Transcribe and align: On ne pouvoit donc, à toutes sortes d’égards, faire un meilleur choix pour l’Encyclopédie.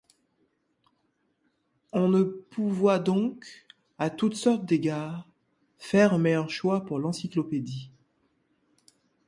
On 1.93 2.07
ne 2.09 2.23
pouvoit 2.23 2.97
donc, 2.97 3.67
à 3.99 4.09
toutes 4.09 4.33
sortes 4.33 4.65
d’égards, 4.65 5.29
faire 5.77 6.15
un 6.15 6.17
meilleur 6.17 6.49
choix 6.49 6.83
pour 6.85 6.97
l’Encyclopédie. 6.97 7.91